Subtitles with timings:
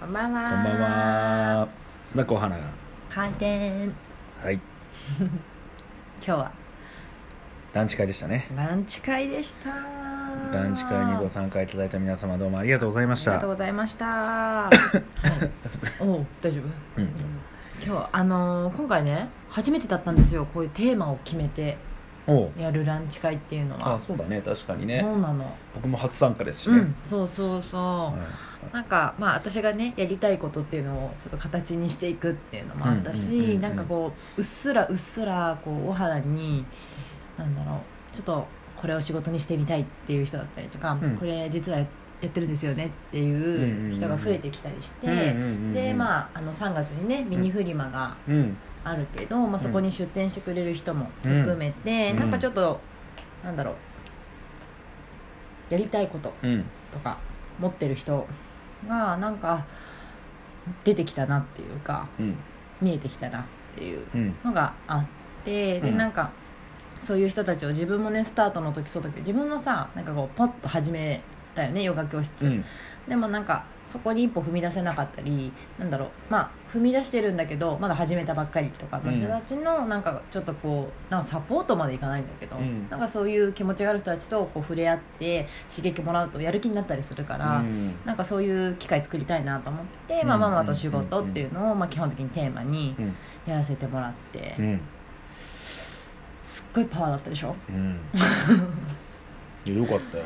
[0.00, 0.50] こんばんは。
[0.50, 0.80] こんばん。
[0.80, 1.68] は。
[2.10, 2.64] スナックお花が。
[3.10, 3.92] 開店。
[4.42, 4.54] はい。
[5.18, 5.30] 今
[6.24, 6.50] 日は
[7.72, 8.48] ランチ会でしたね。
[8.56, 9.70] ランチ会でした。
[10.52, 13.50] ランチ会にご参加いただいた皆様どうもありがとうございましたありがとう。
[13.50, 14.06] ございました。
[14.06, 16.60] はい、おう大丈
[16.96, 17.00] 夫？
[17.00, 17.10] うん。
[17.84, 20.46] 今日あのー今回ね初めてだったんですよ。
[20.46, 21.76] こういうテーマを決めて
[22.58, 23.94] やるランチ会っていうのは。
[23.94, 24.40] あ、そうだね。
[24.42, 25.00] 確かにね。
[25.02, 25.56] そうなの。
[25.74, 26.78] 僕も初参加ですしね。
[26.78, 26.94] うん。
[27.08, 27.80] そうそうそう。
[27.80, 36.64] はいなんかまあ私がねやりたいことっていうのをちょっと形にしていくっていうのもあったうんうんうんうんしなんかこううっすらうっすらこうお肌に
[37.38, 37.76] なんだろ
[38.12, 41.84] うちょっとこれを仕事にしてみたいっていう人だったりとか、うんこれ実はや
[42.28, 45.06] ってるんですよねっていう人が増えてきたりして、
[45.74, 48.56] であ、まああの3月にねミニフリマがうん。
[48.88, 52.80] あるけど、まあ、そこに出店してくれる人も含めて、うんなんかちょっと
[53.44, 53.74] なんだろう
[55.70, 56.64] やりたいことうん。
[56.92, 57.18] とか
[57.58, 58.26] 持ってる人
[58.88, 59.64] がなんか
[60.84, 62.36] 出てきたなっていうかうん。
[62.80, 63.44] 見えてきたなっ
[63.76, 64.36] ていううん。
[64.44, 65.06] のがあっ
[65.44, 66.30] てでうんなんか
[67.02, 71.22] そういう人たちを自分もねスタートの時そうだけど自分もさなんかこうポッと始め
[71.56, 72.64] たよねヨガ教室、うん。
[73.08, 93.14] でもなんかそこに一歩踏み出せなかったりなんだろうまあ踏み出してるんだけどまだ始めたばっかりとかの人たちのなんかちょっとこうなんかサポートまでいかないんだけど、うんなんかそういう気持ちがある人たちとこう触れ合って刺激もらうとやる気になったりするから、うんなんかそういう機会作りたいなと思って、うんまあ、ママと仕事っていうのを、まあ、基本的にテーマにうん。
[93.46, 94.80] やらせてもらって、うん。
[96.44, 97.54] すっごいパワーだったでしょ？
[97.68, 98.00] うん。
[99.72, 100.24] よかったよ。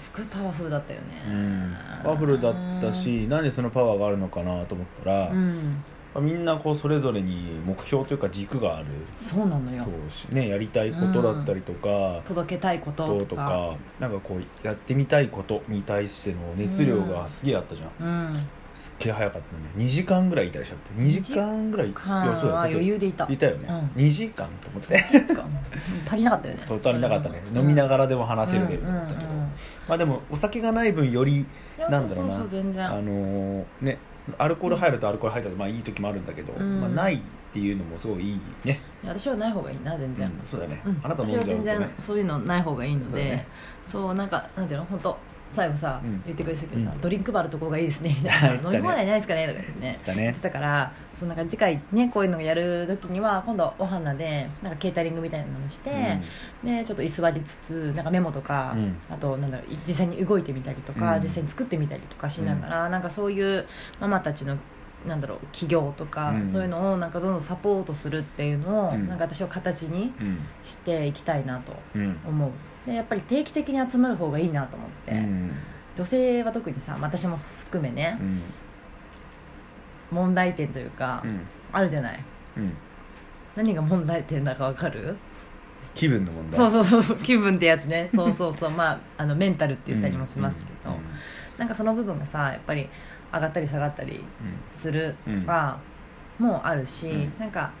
[0.00, 1.76] すっごいパワフルだったよね、うん。
[2.02, 3.44] パワフルだったし、なん。
[3.44, 5.84] でそのパワーがあるのかなと思ったら、うん。
[6.20, 8.86] みんなこうそれぞれに目標というか軸がある。
[9.16, 9.84] そうなのよ。
[9.84, 18.48] そうしねやりたいことだったりとか、届けたいことことかなんかこうやってみたいことに対しての熱量がすげえあったじゃん、うん
[18.80, 19.84] すっげえ早かったね。
[19.84, 21.02] 2時間ぐらいいたりしちゃって。
[21.02, 21.90] 2時間ぐらい。
[21.90, 23.26] い間やそうだは余裕でいた。
[23.30, 24.02] いたよね、うん。
[24.02, 25.04] 2時間と思って。
[26.06, 26.62] 足りなかったよね。
[26.66, 28.94] と足りなかったね、うん飲みながらでも話せるレベルうん。
[28.94, 29.38] だったけど、うん。
[29.38, 29.50] うん
[29.88, 31.44] まあでもお酒がない分より
[31.78, 32.34] なんだろうな。
[32.36, 33.98] あのーね
[34.38, 36.80] アルコール入るとアルコール入ったらまあいい時もあるんだけど、うん。
[36.80, 41.00] まあ、ないっていうのもすごいいいね、私はない方がいいな全然、うん、そうだね、うん。
[41.02, 43.46] あなた飲んじゃうと私は全然ねそういうのない方がいいのでそうだね。
[43.86, 44.86] そう,、なんかなんていうの？
[44.86, 45.18] 本当
[45.54, 46.22] 最後さ、うん。
[46.24, 47.00] 言ってくれてたけどさ、うん。
[47.00, 48.54] ドリンクバーのところがいいですねみたいな。
[48.70, 49.98] 飲み放題ないですかねとか言ってね。
[50.16, 56.18] 言ってたからそうなんか次回ねこういうのをやる時には今度お花でなんかケータリングみたいなのして、
[56.64, 58.96] でちょっと居座りつつなんかメモとか、うん。
[59.10, 61.20] あとなんだろう実際に動いてみたりとか、うん。
[61.22, 63.66] 実際に作ってみたりとかしながら、なんかそういう
[64.00, 64.56] ママたちの
[65.06, 66.50] なんだろう企業とか、うん。
[66.50, 69.08] そういうのをなんかどんどんサポートするっていうのを、うん。
[69.08, 70.38] なんか私は形にうん。
[70.62, 72.18] していきたいなとうん。
[72.26, 72.50] 思う
[72.86, 75.52] でやっぱり定期的に集まる方がいいなと思って、うん。
[75.96, 78.16] 女性は特にさ私も含めね。
[78.20, 78.42] う、ん。
[80.10, 81.40] 問題点というか、うん。
[81.72, 82.24] あるじゃない。
[82.56, 82.72] うん。
[83.56, 85.16] 何が問題点だかわかる？
[85.94, 86.58] 気分の問題。
[86.58, 87.18] そうそうそうそう。
[87.18, 88.08] 気分ってやつね。
[88.14, 88.70] そうそうそう。
[88.70, 90.98] まああのメンタルって言ったりもしますけど、うん。
[91.58, 92.88] なんかその部分がさやっぱり
[93.32, 94.24] 上がったり下がったり
[94.70, 95.78] するとか
[96.38, 97.32] もあるし、うん。
[97.38, 97.72] なんか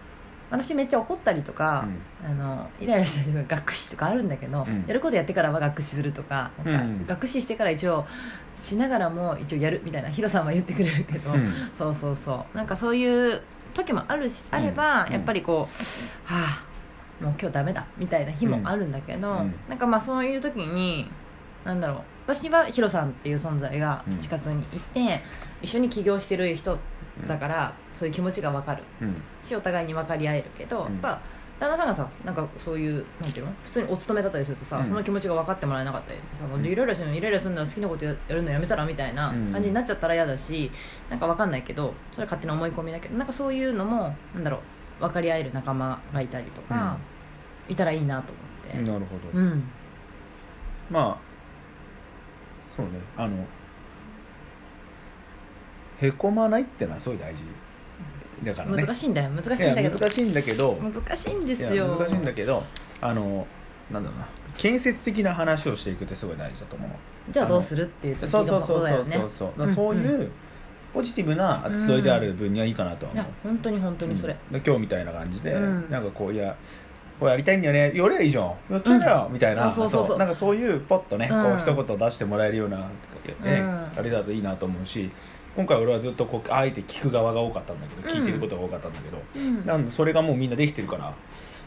[0.50, 1.86] 私めっちゃ怒ったりとか、
[2.24, 4.84] あのイライラしたりとか学士とかあるんだけど、うん。
[4.86, 7.06] やることやってからは学士するとかなんか、うん。
[7.06, 8.04] 学士してから一応
[8.56, 11.48] しながらも一応やるみたいなヒロさんは言ってくれるけど、うん。
[11.74, 12.56] そうそうそう。
[12.56, 13.40] なんかそういう
[13.74, 15.12] 時もあるし、あればうん。
[15.12, 16.46] やっぱりこうは
[17.20, 19.54] あもう今日ダメだみたいな日もあるんだけど、うん。
[19.68, 21.08] なんかまあそういう時に
[21.64, 24.18] なんだろう私はヒロさんっていう存在がうん。
[24.18, 25.22] 近くにいて、
[25.62, 26.78] 一緒に起業してる人
[27.28, 28.82] だから、そういう気持ちが分かる。
[29.00, 29.22] うん。
[29.42, 30.92] しお互いに分かり合えるけど、うん。
[30.92, 31.20] やっぱ
[31.58, 33.52] 旦那さんがさなんかそういうなんていうの？
[33.62, 34.86] 普通にお勤めだったりするとさ、うん。
[34.86, 36.64] その気持ちが分かってもらえなかったりさ、ん。
[36.64, 39.52] イライラするのイライラするのは好きなことやるのやめたらみたいなうん。
[39.52, 40.70] 感じになっちゃったら嫌だし、
[41.10, 44.58] なんか分かんないけどそれは勝手な思い込みだけどなんかそういうのもなんだろ
[44.98, 46.96] う分かり合える仲間がいたりとか、
[47.68, 49.64] いたらいいなと思って、なるほど、うん。
[50.90, 51.30] まあ
[52.74, 52.92] そうね。
[53.16, 53.44] あの
[56.00, 57.42] へこまないってのはすごい大事。
[58.44, 58.82] だからね。
[58.82, 59.30] 難しいんだよ。
[59.30, 59.98] 難しいんだけど。
[59.98, 60.78] 難しいんだけど。
[60.80, 61.86] 難しいんですよ。
[61.86, 62.64] 難しいんだけど
[63.00, 63.46] あの
[63.90, 64.26] なんだろうな。
[64.56, 66.90] 建設的な話をしていくってすごい大事だと思う。
[67.30, 69.52] じゃあどうするっていう時そうそうのそうそうそう。
[69.56, 70.30] そうそういう
[70.92, 73.26] ポジティブな集いである分にはいいかなとはい思う。
[73.26, 74.60] や本当に本当にそれ、うん。
[74.60, 75.90] で今日みたいな感じで、うん。
[75.90, 76.56] なんかこういや
[77.18, 77.92] これやりたいんだよね。
[77.94, 78.44] やりゃいいじゃん。
[78.70, 79.70] やっちゃえよ、みたいな。
[79.70, 80.18] そうそうそうそう。
[80.18, 81.44] なんかそういうポッとね、うん。
[81.44, 82.86] こう一言出してもらえるような、ね
[83.44, 83.90] うん。
[83.98, 85.10] あれだといいなと思うし
[85.56, 89.66] 今回俺はずっとこうあえて聞く側が多かったんだけど、聞いてることが多かったんだけどうん。
[89.66, 91.14] なんでそれがもうみんなできてるから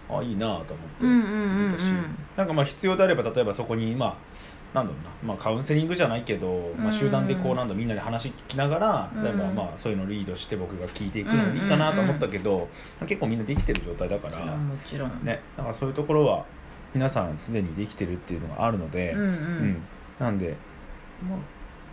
[0.10, 1.68] あいいなと思ってうんうんうんうん。
[1.68, 1.94] 見てたし、
[2.38, 4.16] なんかまあ必要であれば例えばそこにまあ
[4.74, 9.24] なんだろうな、まあ、カウンセリングじゃないけど、まあ、集団でこうなんだみんなで話聞きながら、うん。
[9.24, 12.70] 例えばまあそういうのをリードして僕が聞いていくのもいいかなと思ったけど、
[13.02, 15.24] 結構みんなできてる状態だから、うんもちろん。
[15.24, 16.46] ね、だからそういうところは
[16.94, 19.84] 皆さんすでにできてるっていうのがあるので、うんうん、うん。
[20.20, 20.56] なんで、
[21.28, 21.40] まあ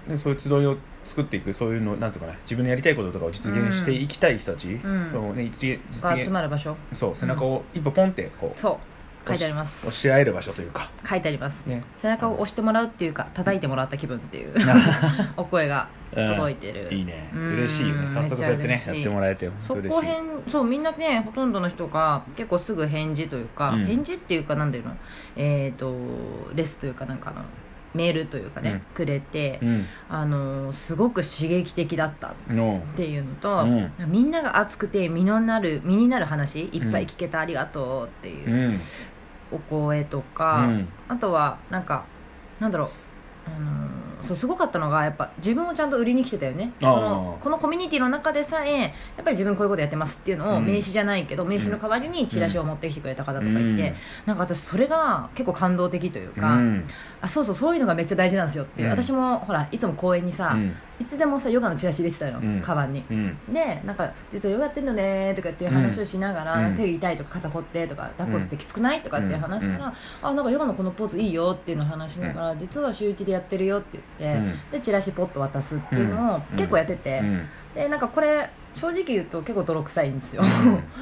[0.06, 4.80] ね、そういう集いを作っていくそういうのなんていうかね自分のやりたいこととかを実現していきたい人たち、ん。
[5.12, 6.76] そのね、実現実が集現まる場所。
[6.94, 8.76] そう背中を一歩ポンってこう、そう
[9.28, 9.78] 書いてあります。
[9.86, 11.56] 押し合える場所というか、書いてあります。
[11.66, 14.54] ね、背中を押してもらうっていうか叩いてもらった気分っていう。
[15.36, 17.30] お声が届いてる、いいね。
[17.34, 17.54] うん。
[17.56, 18.10] 嬉しいよね。
[18.10, 23.86] 早速そうやってねやってもらえてそこへんそうみんなねほとんどの人が結構すぐ返事というか、うん。
[23.86, 24.96] 返事っていうかなんだろうの？
[25.36, 25.94] えっ、と
[26.54, 27.42] レスというかなんかあの
[27.94, 28.80] メールというかね、うん。
[28.94, 29.86] くれて、うん。
[30.08, 33.92] あのすごく刺激的だったっのていうのと、うん。
[34.06, 38.80] みんなが熱くて身のなる身になる話いっぱい聞けたありがとうっていううん。
[39.52, 40.88] お声とか、うん。
[41.08, 42.04] あとはなんか
[42.60, 42.90] なんだろう
[43.46, 46.72] あのーそうすごかったのがやっぱ自分をちゃんと売りに来てたよね。
[46.80, 48.90] そのこのコミュニティの中でさえやっ
[49.24, 50.66] ぱり自分こういうことやってますっていうのをうん。
[50.66, 53.94] 名刺じゃないけど、名刺の代わりにチラシを持ってきてくれた方とかいて、うん。
[54.26, 56.88] なんか私それが結構感動的というか、うん。
[57.20, 62.60] あそうそうそういうのがめっちゃ大事なんですよって私もほらいつも公園にさ、うんいつでもさヨガのチラシ入れてたの、うん。
[62.60, 63.02] カバンに。
[63.10, 63.38] うん。
[63.52, 66.76] でなんか実はヨガやってんのねとかっていう話をしながら、うん。
[66.76, 69.92] 手痛いとか肩凝ってとか抱っこしてきつくないとかっていう話から、うん。
[70.22, 76.42] あなんかヨガのこのポーズいいよっていうのを話しながら、実は週一でやってるよって言って、でチラシポッと渡すっていうのをうん。
[76.56, 77.46] 結構やってて、うん。
[77.74, 80.42] でなんかこれ正直言うと結構泥臭いんですよ、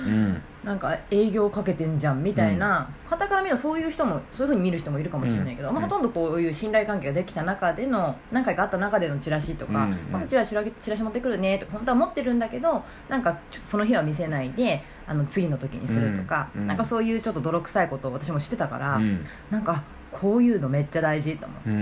[0.07, 0.43] うん。
[0.65, 2.89] なんか営業かけてんじゃんみたいな。
[3.09, 5.75] はた、から見るとそういう人もそういうふうに見る人もいるかもしれないけど、うん。
[5.75, 9.99] まあ、ほとんどこういう信頼関係ができた中での何回かあった中でのチラシとか、うん。
[10.11, 16.67] 今度チラシチラシ持ってくるねとか本当は持ってるんだけどなんかその日は見せないであの次の時にするとか、うん。
[16.67, 19.27] なんかそういうちょっと泥臭いことを私もしてたから、うん。
[19.51, 21.71] なんかこういうのめっちゃ大事と思って。
[21.71, 21.73] う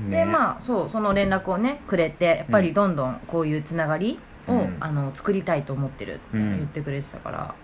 [0.00, 0.10] ん。
[0.10, 4.18] でまあそうその連絡をねくれてやっぱりどんどんこういうつながり
[4.48, 4.76] を、うん。
[4.80, 7.54] あの作りたいと思ってるって言ってくれてたから、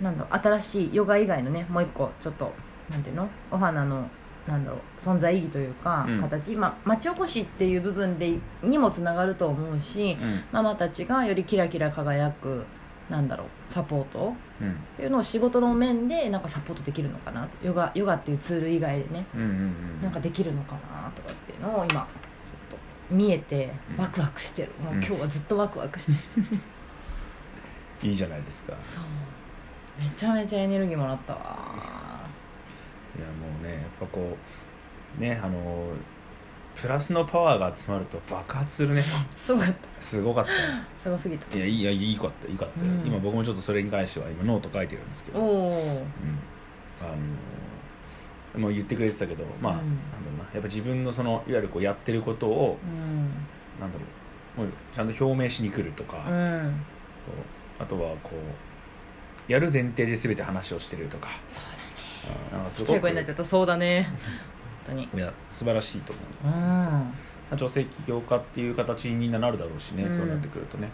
[0.00, 2.52] なんだ新しいヨガ以外のねもう一個ちょっと
[2.90, 3.28] なんていうの？
[3.50, 4.08] お花の
[4.46, 6.20] なんだろう存在意義というか、うん。
[6.20, 8.32] 形、まあ、町おこしっていう部分で
[8.62, 10.42] にもつながると思うし、うん。
[10.50, 12.64] ママたちがよりキラキラ輝く
[13.08, 14.72] なんだろうサポートうん。
[14.72, 17.48] っていうのを仕事の面でなんかサポートできるのかな？
[17.62, 19.26] ヨガヨガっていうツール以外でね。
[19.34, 20.02] うんうん。
[20.02, 21.10] なんかできるのかな？
[21.14, 22.08] とかっていうのを今
[23.12, 26.18] 見えてワクワクしてる、もう今日はずっとワクワクしてる、
[28.08, 28.74] いいじゃないですか。
[28.80, 29.04] そう。
[30.02, 31.40] めちゃめちゃエネルギーもらったわ。
[33.16, 34.36] いやもうねやっぱこ
[35.18, 35.88] うねあの
[36.74, 39.04] プラスのパワーが集まると爆発するね。
[39.38, 40.50] すごかっすごかった
[41.02, 41.56] すごすぎた。
[41.56, 42.48] いやいいいやいいかった。
[42.48, 43.06] いいかったよ、うん。
[43.06, 46.06] 今僕もちょっとそれに関しては今ノート書いてるんですけおど、うん、お
[47.02, 47.16] あの
[48.56, 49.78] もう言ってくれてたけどまあ、うん。
[49.78, 49.90] なんだ
[50.28, 50.44] ろうな。
[50.52, 53.30] やっぱ自分のそのいわゆるこうやってることをうん。
[53.80, 54.04] なんだろ
[54.58, 54.60] う。
[54.60, 56.84] もうちゃんと表明しに来るとか、うん。
[57.78, 57.84] そう。
[57.84, 61.28] あとはこうやる前提で全て話をしてるとか。
[61.48, 61.64] そう
[62.52, 62.64] だね。
[62.64, 62.70] うん。
[62.70, 63.44] ちっちゃいすごく声になっちゃった。
[63.44, 64.08] そうだね。
[64.86, 65.08] 本当に。
[65.14, 66.62] いや素晴らしいと思います、うん。
[66.62, 67.12] ま
[67.52, 70.16] あ女性起業家っていう形にみんななるだろうしね、うん。
[70.16, 70.90] そうなってくるとね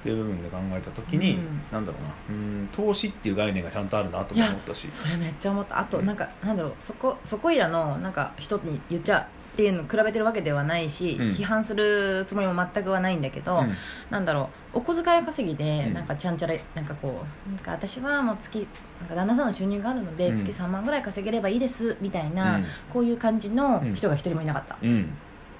[0.00, 4.88] っていう部分で考えた時に、うんなんだろうなうん投資っていう概念がちゃんとあるなとも思ったし。
[4.90, 5.78] それめっちゃ思った。
[5.78, 6.06] あとうん。
[6.06, 11.28] なんかなんだろうそこそこいらのなんか人に言っちゃっていうのを比べてるわけではないし、うん。
[11.30, 13.72] 批判するつもりも全くはないんだけど、うん。
[14.08, 15.94] なんだろうお小遣い稼ぎでうん。
[15.94, 18.68] なんかちゃんちゃらなんかこうなんか私はもう月
[19.00, 20.36] なんか旦那さんの収入があるのでうん。
[20.36, 22.64] 月3万ぐらい稼げればいいですみたいな、うん。
[22.92, 25.10] こういう感じの人が一人もいなかった、うん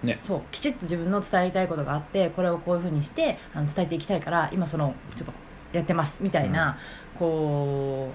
[0.02, 0.18] ね。
[0.22, 5.32] そうきちっと自分の伝えたいことがあってこれをこういうふうにしてあの伝えていきたいから今そのちょっと
[5.72, 6.78] やってますみたいな、
[7.18, 8.10] こ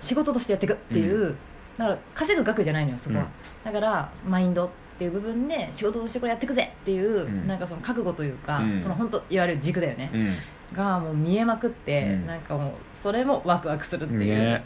[0.00, 1.36] う仕事としてやっていくっていう、う
[1.76, 3.28] だから稼ぐ額じゃないのよそこは、うん。
[3.64, 7.46] だからマインドっていう部分で仕事としてこれやっていくぜっていう、うん。
[7.46, 8.80] なんかその覚悟というか、うん。
[8.80, 10.76] その本当いわゆる軸だよね、うん。
[10.76, 12.26] がもう見えまくって、うん。
[12.26, 14.64] なんかもうそれもワクワクするっていう、ね。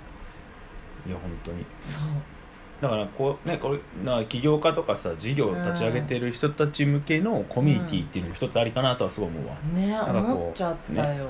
[1.06, 1.64] いや本当に。
[1.82, 2.02] そう
[2.82, 11.28] だからこうねこれな起業家とかさ事業を立ち上げてる人たち向けのコミュニティっていうのも一つありかなとはすごい思うわ、ねかこう思っちゃったよ、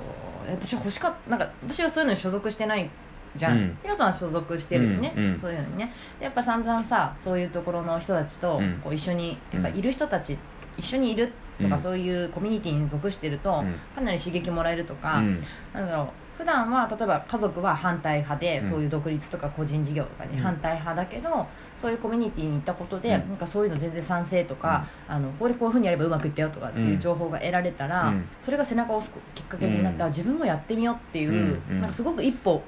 [0.49, 2.89] 私欲しかったなんか私はそういうのに所属してない
[3.37, 3.79] じゃん、うん。
[3.83, 5.39] 皆さんは所属してるよね、うんうん。
[5.39, 5.93] そういうのにね。
[6.19, 8.81] でやっぱ散々さそういうところの人たちとうん。
[8.83, 10.39] こう一緒にやっぱいる人たち、
[10.77, 11.81] 一緒にいるとか、うん。
[11.81, 13.75] そういうコミュニティに属してると、うん。
[13.95, 15.43] かなり刺激もらえるとか、うん。
[15.73, 16.09] なんだろう
[16.39, 18.69] 普段は例えば家族は反対派で、うん。
[18.69, 20.43] そういう独立とか個人事業とかにうん。
[20.43, 21.47] 反対派だけど、
[21.81, 23.29] そういうコミュニティに行ったことで、うん。
[23.29, 28.29] なんかそういうの全然賛成とか、あのこれこういうふうにやればうまくいったよとかっていう情報が得られたら、うん。
[28.43, 30.03] それが背中を押すきっかけになって、うん。
[30.05, 31.63] あ自分もやってみようっていう、うん。
[31.71, 31.81] うん。
[31.81, 32.63] なんかすごく一歩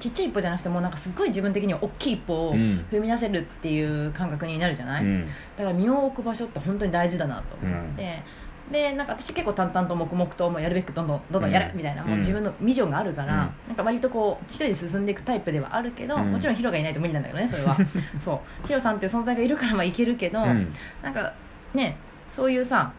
[0.00, 2.84] ちっちゃい一歩じゃなくてもうなんかすっごい自分的には大きい一歩をうん。
[2.90, 5.24] 踏み出せるっていう感覚になるじゃない、うん。
[5.24, 8.22] だから身を置く場所って本当に大事だなと思って、
[8.70, 11.76] でなんか私結構淡々と黙々ともうやるべくどんどんどんどんやるうん。
[11.76, 13.38] みたいな、もううん自分のビジョンがあるから、うん。
[13.68, 16.32] なんか割とこう一人で進んでいくタイプではあるけど、うん。
[16.32, 17.76] もちろんヒロがいないと無理なんだけどねそれは。
[18.20, 18.66] そう。
[18.66, 20.72] ヒロさんっていう存在がいるからまあいけるけど、うん。
[21.02, 21.32] なんか
[21.74, 21.96] ね
[22.30, 22.92] そういうさ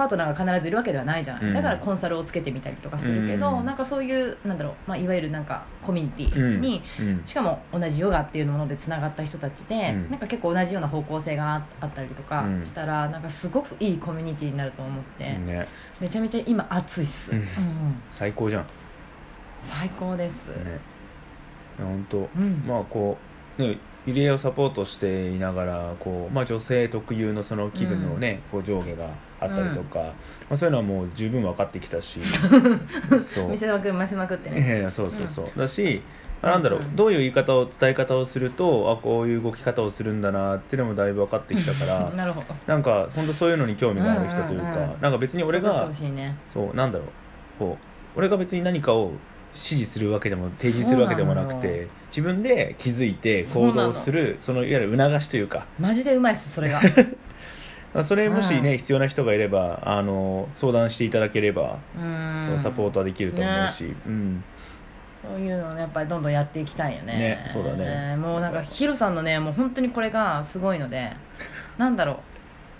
[0.00, 1.54] パートナーが必ずいるわけではないじゃない、うん。
[1.54, 3.66] だからコンサルをつけてみたりとかするけど、うん。
[3.66, 7.22] なんかそういうなんだろう、まあ、いわゆるなんかコミュニティに、うん。
[7.26, 10.10] しかも同じヨガっていうものでつながった人たちで、うん。
[10.10, 12.64] なんか結構同じような方向性がああったりとかうん。
[12.64, 15.68] したら、なんかすごくいいコミュニティになると思って、ね。
[16.00, 17.38] めちゃめちゃ今熱いっす、うん。
[17.38, 18.02] うんうん。
[18.10, 18.66] 最高じゃん。
[19.64, 20.80] 最高です、ね。
[21.76, 22.64] 本当うん。
[22.66, 23.18] まあこ
[23.58, 30.14] うね入江をサポートしていながらこう、まあ、女性特有のその気分のね、こう上下があったりとか、ま
[30.50, 32.20] あ、そういうのはもう十分分かってきたし
[33.34, 33.48] そう。
[33.48, 36.02] 見せまくせまくっていねやいやそうそうそう、だし、
[36.42, 42.46] まあなんだろう、うんどういう言い方を伝え方をするとあこういう動き方をするんだなっていうのもだいぶ分かってきたから なるほど。
[42.66, 45.00] なんか本当そういうのに興味がある人というか、うんうんうん。
[45.00, 46.36] なんか別に俺がほしいね。
[46.52, 47.08] そうなんだろう。
[47.58, 49.12] こう俺が別に何かを
[49.52, 54.64] 指示するわけでも提示するわけでもなくて自分で気づいて行動するその。
[54.64, 55.66] いわゆる促しというか。
[55.78, 56.80] マジでうまいっすそれが。
[56.80, 56.92] ま あ
[58.04, 62.58] それもしね、うん必要な人がいればあの相談していただければ、うん。
[62.62, 64.44] サポートはできると思うし、うん。
[65.20, 67.12] そういうのねやっぱりどんどんやっていきたいよね。
[67.12, 68.16] ねそうだね。
[68.16, 71.12] もうなんかヒロさんのねもう本当にこれがすごいので
[71.78, 72.16] なんだろう。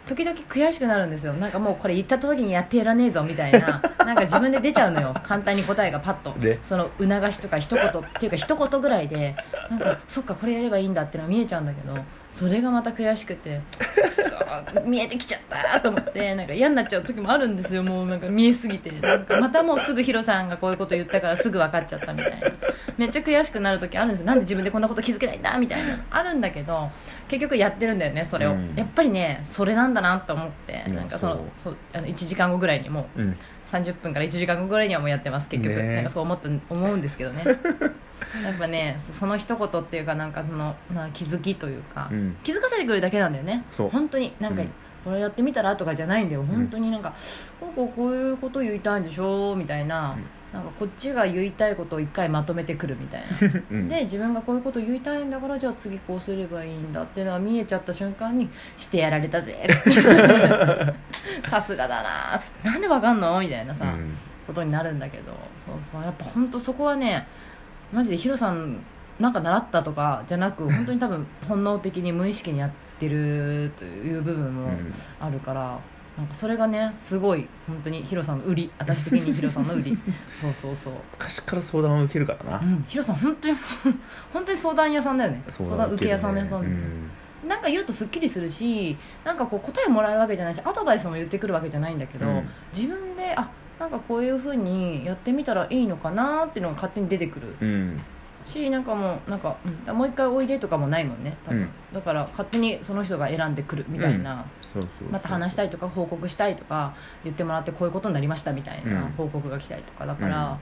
[0.06, 1.32] 時々悔しくなるんですよ。
[1.34, 3.82] なんかもうこれ言った通りにやってやらねえぞみたいな。
[4.04, 5.14] なんか自分で出ちゃうのよ。
[5.24, 6.34] 簡単に答えがパッと。
[6.40, 6.58] で？
[6.62, 9.36] その促しとか一言っていうか一言ぐらいで
[9.68, 11.94] なんかそっかこれやればいいんだっていうのが見えちゃうんだけど
[12.30, 18.90] それがまた悔しくてくそ見えてきちゃったと思ってなんか嫌になっちゃう時もあるんですよもうなんか見えすぎて。
[19.00, 22.48] なんかまたもうすぐヒロさんがこういうこと言ったからすぐ分かっちゃったみたいな。
[22.96, 24.26] めっちゃ悔しくなる時あるんですよ。
[24.26, 25.96] なんで自分でこんなこと気づけないんだみたいな。
[25.96, 26.90] のあるんだけど
[27.28, 28.74] 結局やってるんだよねそれを、うん。
[28.76, 30.84] やっぱりねそれなんだなと思って。
[30.88, 33.36] なんかそのそうあの1時間後ぐらいにもううん。
[33.70, 35.94] 30分から1時間後ぐらいにはもうやってます結局、ね。
[35.96, 37.44] なんかそう思った思うんですけどね
[38.44, 42.36] やっぱねそその一言っていうかなんかそのな気づきというか、うん。
[42.42, 43.64] 気づかせてくれるだけなんだよね。
[43.70, 43.90] そう。
[43.90, 44.32] 本当に。
[44.40, 44.70] なんか、うん。
[45.04, 46.44] これやってみたらとかじゃないんだよ。
[46.44, 47.14] 本当になんか、
[47.58, 49.56] こうこうこういうこと言いたいんでしょ？
[49.56, 50.24] みたいな,、うん。
[50.52, 53.26] なんかこっちが言いたいことを一回まとめてくるみたいな。
[53.70, 53.88] うん。
[53.88, 59.56] で自分がこういうこと言いたいんだからじゃあ次こうすればいいんだっていうのが見えちゃった瞬間にしてやられたぜ。
[61.48, 63.40] さすがだななんでわかんの？
[63.40, 64.16] みたいなさ、うん。
[64.46, 65.32] ことになるんだけど。
[65.56, 66.02] そうそう。
[66.02, 67.26] やっぱ本当そこはね
[67.92, 68.78] マジでヒロさん
[69.18, 74.94] なんか習ったとかじゃなく本当に多分本能的に無意識にやってるという部分もうん。
[75.20, 75.78] あるから、
[76.16, 78.70] なんかそれがねすごい本当にヒロさんの売り。
[78.78, 79.98] 私的にヒロさんの売り。
[80.40, 80.94] そうそうそう。
[81.12, 83.54] 昔から相談を受けるからな、うん、ヒロさん本当に
[84.32, 85.42] 本当に相談屋さんだよね。
[85.48, 87.10] 相談受け屋さんの屋さん、うん。
[87.46, 92.48] なんか言うとすっきりするしなんかこう答えもらえるわけじゃないしアドバイスも言ってくるわけじゃないんだけど、うん。
[92.74, 97.56] 自分であなんかこういうふうにやってみたらいいのかなっていうのが勝手に出てくる。
[97.60, 98.00] うん。
[98.44, 99.56] しなんかもうなんか、
[99.88, 99.96] うん。
[99.96, 101.36] もう一回おいでとかもないもんね。
[101.46, 101.68] 多分、うん。
[101.94, 106.94] だから勝手にその人が選んでくるみたいな、そうそうまた話したいとか報告したいとか
[107.24, 109.12] 言ってもらってこういうことになりましたみたいなうん。
[109.16, 110.58] 報告が来たりとかだから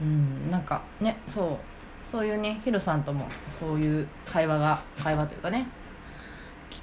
[0.00, 3.26] うん、なんかねそうそういうねヒロさんとも
[3.60, 5.66] こういう会話が会話というかね
[6.70, 6.82] き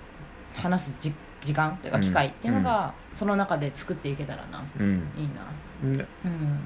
[0.57, 2.03] 話すじ時間というかうん。
[2.03, 4.63] 機会っていうのが、その中で作っていけたらな。
[4.79, 5.07] うん。
[5.17, 5.97] いいな。
[5.97, 6.59] ねうん。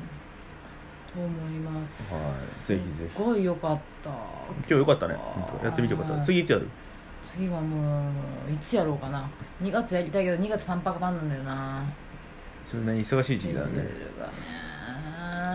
[1.13, 2.13] と思います。
[2.13, 2.24] はい。
[2.67, 3.15] ぜひぜひ。
[3.15, 4.10] すごいよかった。
[4.10, 5.15] 今日よかったね。
[5.63, 6.25] やってみてよかった。
[6.25, 6.67] 次いつやる？
[7.24, 8.10] 次はも
[8.48, 9.27] ういつやろうかな。
[9.62, 11.84] 2月やりたいけど2月パンパカパンなんだよな。
[12.70, 13.88] そんなに忙しい時期だね。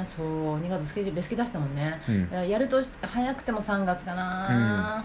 [0.08, 2.00] そう2月スケジュール別付け出したもんね。
[2.08, 2.48] うん。
[2.48, 5.04] やるとし早くても3月かな、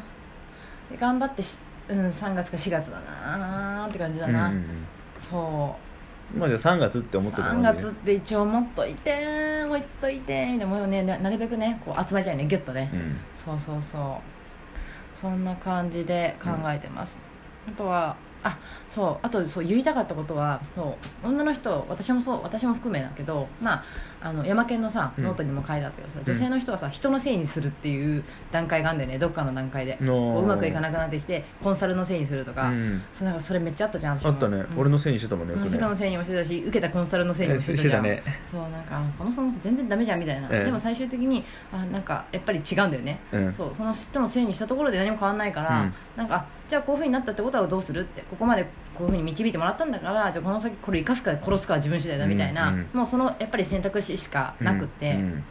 [0.89, 4.65] で頑張ってし、うん、3月か4月だなって感じだな、うんうん
[5.19, 5.41] そう。
[6.33, 13.17] うんまあじゃあ3月って思ってた3月って一応持っといて持っといてみたいなもうねななるべくねこう集まりたいねギュッとね、うん。
[13.35, 15.19] そうそうそう。
[15.19, 17.17] そんな感じで考えてます、
[17.67, 18.59] あとはあ
[18.89, 23.83] そうあとそう言いたかったことはそう女の人私もそう私も含めだけどまあ
[24.21, 25.23] あの山県のさうん。
[25.23, 33.01] ノートにも書いてあったけどさ、女性の人はさ人のせいにするっていう段階があるんだよねどっかの段階で、こううまくいかなくなってきてコンサルのせいにするとか、うん。
[33.13, 34.29] そうなんかそれめっちゃあったじゃん私も。
[34.31, 34.57] あったね。
[34.57, 34.79] うん。
[34.79, 35.67] 俺のせいにしてたもんねよくね。
[35.67, 38.03] うん人のせいにもしてたし受けたコンサルのせいにもしてたじゃん。
[38.03, 38.23] ね。
[38.43, 45.93] そうなんかこの人の全然ダメじゃんみたいな、ええでも最終的にあなんかやっぱり違うんだよね、うんそうその人のせいにしたところで何も変わんないから、うん。
[46.15, 48.23] なんかあじゃあこういうふうになったってことはどうするって。
[48.23, 48.63] ここまで
[48.95, 52.87] こういうふうに導いてもらったんだからじゃあこの先これ生かすか殺すかは自分次第だみたいな、うんうん。
[52.93, 55.43] もうそのやっぱり選択肢しかなくって、うん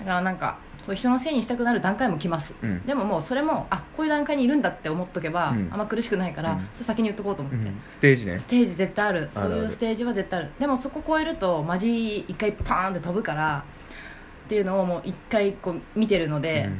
[0.00, 2.54] だからなんかそう人のせいにしたくなる段階も来ます。
[2.62, 2.86] うん。
[2.86, 5.68] でももうそれもあこういう段階にいるんだって思っとけば、うん。
[5.70, 6.68] あんま苦しくないから、うん。
[6.72, 7.82] それ先に言っとこうと思って、うん。
[7.90, 8.38] ステージね。
[8.38, 9.28] ステージ絶対ある。
[9.34, 10.50] そういうステージは絶対ある。
[10.58, 13.62] でもそこ超えるとマジ一回パーンって飛ぶから
[14.46, 16.70] っていうのをもう一回こう見てるので、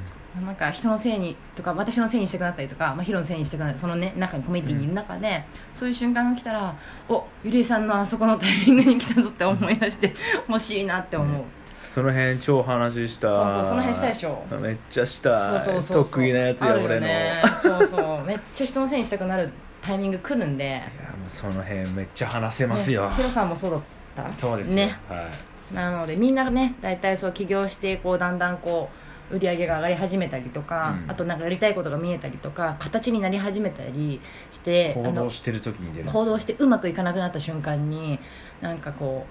[0.44, 5.44] なんか人のせいにとか私のせいにしたくなったりとか、まあ、ヒロのせいにしたくなったりそのね中にコミュニティにいる中で、
[5.74, 6.76] そういう瞬間が来たら
[7.08, 10.14] おゆりえさんのあそこのタイミングに来たぞって思い出して
[10.48, 11.44] 欲しいなって思う、ね。
[11.92, 13.28] その辺超話した。
[13.28, 14.44] そうそうその辺したでしょ。
[14.60, 17.42] めっちゃしたそうそうそう得意なやつやある俺のね。
[17.60, 18.22] そうそう。
[18.24, 19.50] めっちゃ人のせいにしたくなる
[19.82, 20.64] タイミング来るんで。
[20.64, 20.82] いやも
[21.26, 23.80] うその辺めっちゃ話せますよ、ねヒロさんもそうだっ
[24.28, 24.32] た？
[24.32, 24.76] そうですよ。
[24.76, 24.96] ね。
[25.08, 25.28] は
[25.72, 25.74] い。
[25.74, 31.10] なのでみんなね大体そう起業してこうだんだんこう売り上げが上がり始めたりとか、うん。
[31.10, 34.20] あとなんかやりたいことが見えたりとか形になり始めたり
[34.50, 38.18] して行動してる時に出る行動してうまくいかなくなった瞬間に
[38.60, 39.26] なんかこ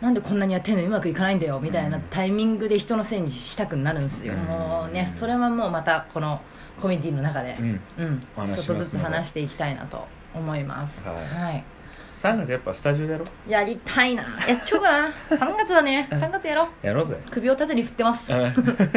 [0.00, 2.02] うなんでこんなにやってんのにうまくいかないんだよみたいなうん。
[2.10, 4.40] タイミングで人のせいにしたくなるんですよ、うん。
[4.40, 6.40] もうねそれはもうまたこの
[6.80, 7.80] コミュニティの中でう、ん。
[7.98, 8.54] うん。
[8.54, 11.00] ちょっとずつ話していきたいなと思います。
[11.06, 11.16] はい。
[11.16, 11.64] はい
[12.22, 13.50] 3月やっぱスタジオでやろう。
[13.50, 14.22] やりたいな。
[14.22, 15.12] やっちゃおうかな。
[15.28, 16.06] 3月だね。
[16.08, 16.86] 3月やろう。
[16.86, 17.16] やろうぜ。
[17.32, 18.32] 首を縦に振ってます。
[18.32, 18.52] はい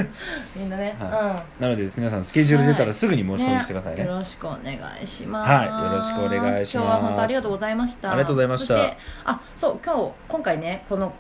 [0.56, 4.06] みんなね、はなので皆さんスケジュール出たらすぐにうん申し込みしてくださいね。
[4.06, 5.52] よろしくお願いします。
[5.52, 5.66] はい。
[5.66, 6.86] よろしくお願いします。
[6.86, 8.12] 今日は本当ありがとうございました。
[8.12, 8.76] ありがとうございました。
[9.26, 11.12] あそう今日今回ねこの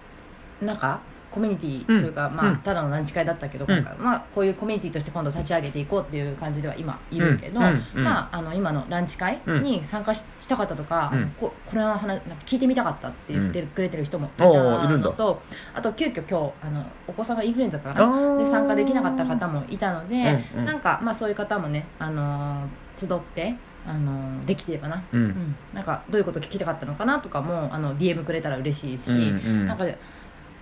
[0.61, 0.99] 中
[1.35, 2.53] コミュニティというか、まあ、うん。
[2.53, 3.77] うんただのランチ会だったけど、うん。
[3.77, 3.93] 今回。
[3.93, 11.35] はまあ、こういうコミュニティとして今度立ち上げていこうっていう感じでは今いるけど、まあ、あの今のランチ会に参加ししたかったとか、うん。
[11.39, 15.41] ここれの話聞いてみたかったって言ってくれてる人もいたのと、
[15.73, 18.37] あと急遽今日あのお子さんがインフルエンザかあなー。
[18.37, 25.23] で参加できなかった方もいたので、なんか、まあ、そういう方もね、あのー集って、あのーできてればな、ううん。
[25.25, 29.85] ん、なんかどういうこと聞きたかったのかなとかもあの DM くれたら嬉しいし、なんか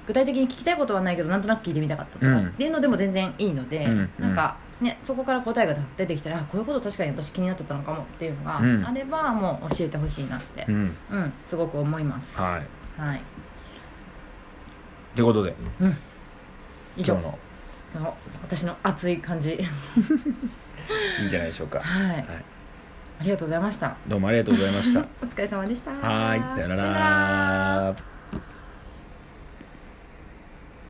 [0.08, 2.48] 具体的に聞きたいことはないけどなんとなく聞いてみたかったとか、うん。
[2.48, 8.86] っていうのでも全然いいので、うんなんか、ね、そこから答えが出てきたらあこういうこと確かに私気になってたのかもっていうのがうん。
[8.86, 10.96] あればもう教えてほしいなって、うん。
[11.12, 12.40] うんすごく思います。
[12.40, 13.02] はい。
[13.02, 13.22] はい、
[15.16, 15.56] ということで。
[15.80, 15.98] うん。
[16.98, 17.14] 以上。
[17.14, 17.40] 今日の。
[17.96, 19.54] あの私の熱い感じ。
[21.22, 21.80] いいんじゃないでしょうか。
[21.80, 22.26] はい、はい。
[23.20, 23.96] ありがとうございました。
[24.08, 25.00] どうもありがとうございました。
[25.22, 25.92] お疲れ様でした。
[25.92, 26.40] はい。
[26.40, 28.13] さよなら